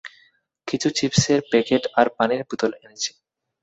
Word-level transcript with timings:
কিছু 0.67 0.87
চিপসের 0.97 1.39
প্যাকেট 1.49 1.83
আর 1.99 2.07
পানির 2.17 2.41
বোতল 2.49 2.71
এনেছি। 2.79 3.11